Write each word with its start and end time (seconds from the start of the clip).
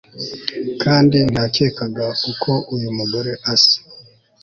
kandi 0.83 1.17
ntiyakekaga 1.31 2.05
uko 2.31 2.51
uyu 2.75 2.89
mugore 2.97 3.31
asa 3.53 3.77